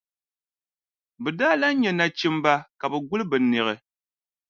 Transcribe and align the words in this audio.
Bɛ 1.21 1.29
daa 1.39 1.55
lahi 1.61 1.75
nya 1.79 1.91
nachimba 1.93 2.53
ka 2.79 2.85
bɛ 2.91 2.97
guli 3.09 3.25
bɛ 3.31 3.37
niɣi. 3.41 3.75